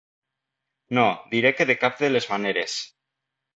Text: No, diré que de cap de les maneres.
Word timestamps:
No, 0.99 1.03
diré 1.35 1.53
que 1.59 1.69
de 1.73 1.77
cap 1.83 2.01
de 2.07 2.11
les 2.17 2.29
maneres. 2.35 2.81